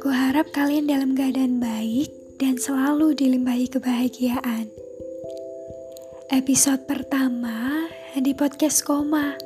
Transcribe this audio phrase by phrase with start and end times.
[0.00, 2.08] kalian dalam keadaan baik
[2.40, 4.72] dan selalu dilimpahi kebahagiaan.
[6.32, 7.84] Episode pertama
[8.16, 9.36] di podcast Koma.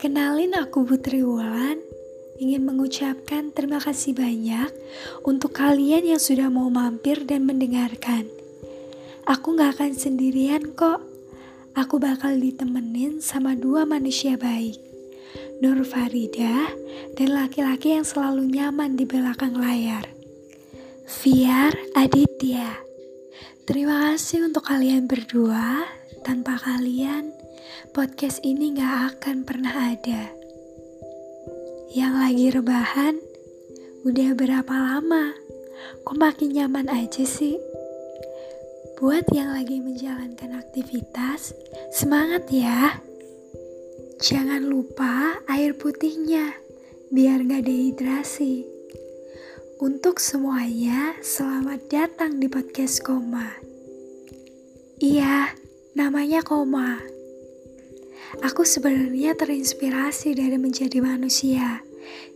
[0.00, 1.76] Kenalin aku Putri Wulan,
[2.40, 4.72] ingin mengucapkan terima kasih banyak
[5.28, 8.24] untuk kalian yang sudah mau mampir dan mendengarkan.
[9.28, 11.04] Aku gak akan sendirian kok.
[11.76, 14.91] Aku bakal ditemenin sama dua manusia baik.
[15.62, 16.74] Nur Farida,
[17.14, 20.10] dan laki-laki yang selalu nyaman di belakang layar.
[21.06, 22.82] Fiar Aditya.
[23.62, 25.86] Terima kasih untuk kalian berdua.
[26.26, 27.30] Tanpa kalian,
[27.94, 30.34] podcast ini gak akan pernah ada.
[31.94, 33.14] Yang lagi rebahan,
[34.02, 35.30] udah berapa lama?
[36.02, 37.54] Kok makin nyaman aja sih?
[38.98, 41.54] Buat yang lagi menjalankan aktivitas,
[41.94, 42.98] semangat ya!
[44.22, 46.54] Jangan lupa air putihnya,
[47.10, 48.62] biar gak dehidrasi.
[49.82, 53.50] Untuk semuanya, selamat datang di podcast Koma.
[55.02, 55.50] Iya,
[55.98, 57.02] namanya Koma.
[58.46, 61.82] Aku sebenarnya terinspirasi dari menjadi manusia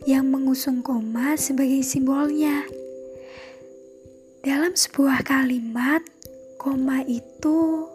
[0.03, 2.67] yang mengusung koma sebagai simbolnya.
[4.43, 6.03] Dalam sebuah kalimat,
[6.59, 7.87] koma itu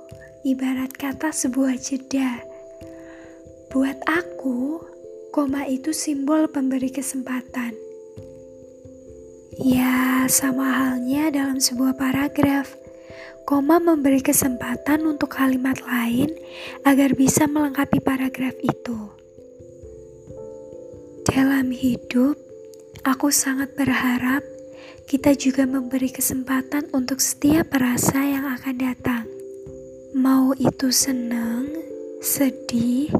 [0.48, 2.51] ibarat kata sebuah jeda
[3.72, 4.84] Buat aku,
[5.32, 7.72] koma itu simbol pemberi kesempatan.
[9.56, 12.68] Ya, sama halnya dalam sebuah paragraf.
[13.48, 16.36] Koma memberi kesempatan untuk kalimat lain
[16.84, 19.08] agar bisa melengkapi paragraf itu.
[21.32, 22.36] Dalam hidup,
[23.08, 24.44] aku sangat berharap
[25.08, 29.24] kita juga memberi kesempatan untuk setiap rasa yang akan datang.
[30.16, 31.51] Mau itu senang,
[32.22, 33.10] sedih,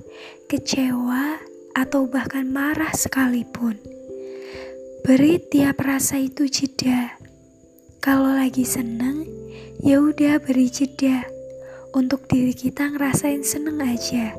[0.47, 1.43] kecewa,
[1.75, 3.75] atau bahkan marah sekalipun.
[5.03, 7.19] Beri tiap rasa itu jeda.
[7.99, 9.26] Kalau lagi seneng,
[9.82, 11.26] ya udah beri jeda.
[11.91, 14.38] Untuk diri kita ngerasain seneng aja.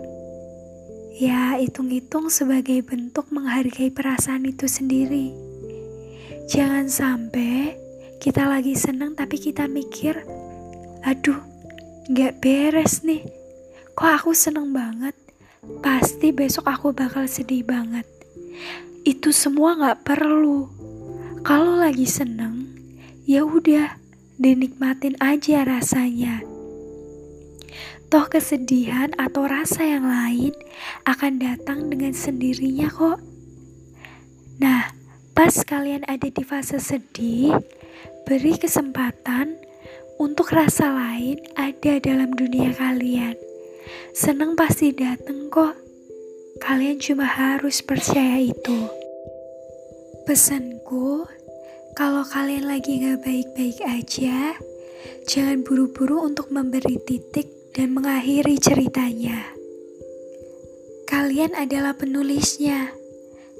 [1.20, 5.36] Ya, hitung-hitung sebagai bentuk menghargai perasaan itu sendiri.
[6.48, 7.76] Jangan sampai
[8.24, 10.24] kita lagi seneng tapi kita mikir,
[11.04, 11.44] aduh,
[12.16, 13.43] gak beres nih
[13.94, 15.14] Kok aku seneng banget?
[15.86, 18.09] Pasti besok aku bakal sedih banget.
[19.06, 20.66] Itu semua gak perlu.
[21.46, 22.74] Kalau lagi seneng,
[23.30, 24.02] ya udah
[24.42, 26.42] dinikmatin aja rasanya.
[28.09, 30.58] Toh kesedihan atau rasa yang lain
[31.06, 33.22] akan datang dengan sendirinya kok.
[34.58, 34.90] Nah,
[35.38, 37.62] pas kalian ada di fase sedih,
[38.25, 39.54] beri kesempatan
[40.18, 43.53] untuk rasa lain ada dalam dunia kalian.
[44.14, 45.74] Seneng pasti dateng kok.
[46.62, 48.88] Kalian cuma harus percaya itu.
[50.24, 51.28] Pesanku,
[51.98, 54.56] kalau kalian lagi gak baik-baik aja,
[55.28, 59.44] jangan buru-buru untuk memberi titik dan mengakhiri ceritanya.
[61.10, 62.94] Kalian adalah penulisnya.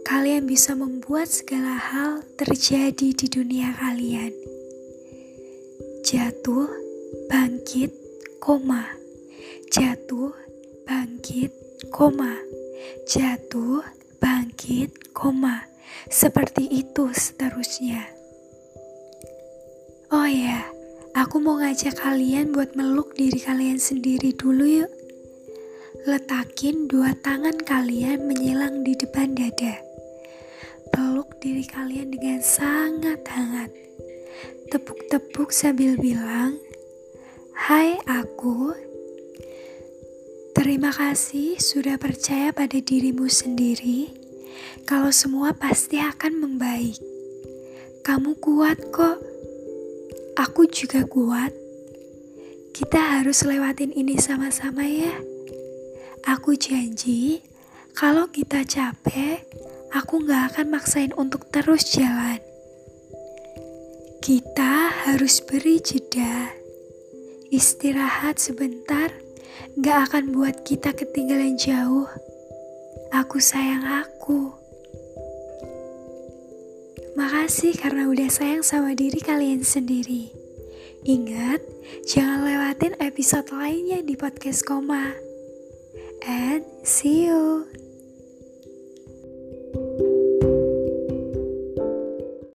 [0.07, 4.31] Kalian bisa membuat segala hal terjadi di dunia kalian.
[6.06, 6.67] Jatuh,
[7.28, 7.89] bangkit,
[8.39, 9.02] koma
[9.73, 10.33] jatuh,
[10.85, 11.51] bangkit,
[11.89, 12.37] koma,
[13.09, 13.83] jatuh,
[14.21, 15.65] bangkit, koma,
[16.09, 18.05] seperti itu seterusnya.
[20.13, 20.61] Oh ya,
[21.17, 24.91] aku mau ngajak kalian buat meluk diri kalian sendiri dulu yuk.
[26.03, 29.79] Letakin dua tangan kalian menyilang di depan dada.
[30.93, 33.71] Peluk diri kalian dengan sangat hangat.
[34.69, 36.59] Tepuk-tepuk sambil bilang,
[37.57, 38.75] Hai aku,
[40.73, 44.09] Terima kasih sudah percaya pada dirimu sendiri.
[44.89, 46.97] Kalau semua pasti akan membaik.
[48.01, 49.22] Kamu kuat kok.
[50.33, 51.53] Aku juga kuat.
[52.74, 55.13] Kita harus lewatin ini sama-sama ya.
[56.25, 57.45] Aku janji,
[57.94, 59.45] kalau kita capek,
[59.94, 62.42] aku gak akan maksain untuk terus jalan.
[64.25, 66.50] Kita harus beri jeda,
[67.53, 69.22] istirahat sebentar
[69.79, 72.09] gak akan buat kita ketinggalan jauh.
[73.13, 74.53] Aku sayang aku.
[77.13, 80.33] Makasih karena udah sayang sama diri kalian sendiri.
[81.05, 81.61] Ingat,
[82.09, 85.13] jangan lewatin episode lainnya di podcast Koma.
[86.25, 87.69] And see you.